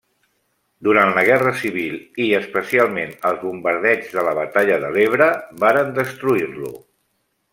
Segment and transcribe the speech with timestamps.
[0.85, 1.97] Durant la guerra civil,
[2.27, 5.31] i especialment els bombardeigs de la batalla de l'Ebre
[5.67, 6.73] varen destruir-lo.